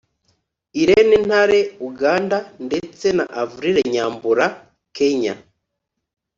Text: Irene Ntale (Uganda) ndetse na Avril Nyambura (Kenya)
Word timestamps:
Irene 0.81 1.15
Ntale 1.27 1.59
(Uganda) 1.89 2.37
ndetse 2.67 3.07
na 3.17 3.25
Avril 3.43 3.75
Nyambura 3.93 4.45
(Kenya) 4.97 5.33